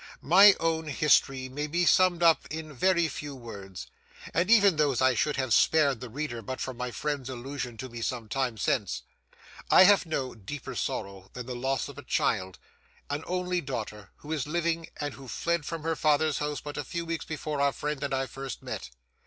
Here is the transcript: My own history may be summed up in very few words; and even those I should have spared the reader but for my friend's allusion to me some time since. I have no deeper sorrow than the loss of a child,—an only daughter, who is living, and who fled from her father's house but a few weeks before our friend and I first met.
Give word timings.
My 0.23 0.55
own 0.59 0.87
history 0.87 1.47
may 1.47 1.67
be 1.67 1.85
summed 1.85 2.23
up 2.23 2.47
in 2.49 2.73
very 2.73 3.07
few 3.07 3.35
words; 3.35 3.85
and 4.33 4.49
even 4.49 4.75
those 4.77 4.99
I 4.99 5.13
should 5.13 5.35
have 5.35 5.53
spared 5.53 5.99
the 5.99 6.09
reader 6.09 6.41
but 6.41 6.59
for 6.59 6.73
my 6.73 6.89
friend's 6.89 7.29
allusion 7.29 7.77
to 7.77 7.87
me 7.87 8.01
some 8.01 8.27
time 8.27 8.57
since. 8.57 9.03
I 9.69 9.83
have 9.83 10.07
no 10.07 10.33
deeper 10.33 10.73
sorrow 10.73 11.29
than 11.33 11.45
the 11.45 11.55
loss 11.55 11.87
of 11.87 11.99
a 11.99 12.03
child,—an 12.03 13.23
only 13.27 13.61
daughter, 13.61 14.09
who 14.15 14.31
is 14.31 14.47
living, 14.47 14.87
and 14.99 15.13
who 15.13 15.27
fled 15.27 15.67
from 15.67 15.83
her 15.83 15.95
father's 15.95 16.39
house 16.39 16.61
but 16.61 16.77
a 16.77 16.83
few 16.83 17.05
weeks 17.05 17.25
before 17.25 17.61
our 17.61 17.71
friend 17.71 18.03
and 18.03 18.11
I 18.11 18.25
first 18.25 18.63
met. 18.63 18.89